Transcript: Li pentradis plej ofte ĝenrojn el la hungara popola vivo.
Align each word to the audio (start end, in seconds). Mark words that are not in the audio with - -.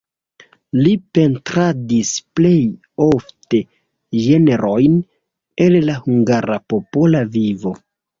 Li 0.85 0.91
pentradis 1.17 2.13
plej 2.39 2.53
ofte 3.07 3.59
ĝenrojn 4.29 4.95
el 5.67 5.77
la 5.91 5.99
hungara 6.07 6.59
popola 6.75 7.23
vivo. 7.37 7.75